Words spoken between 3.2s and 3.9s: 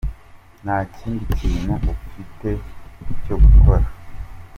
cyo gukora.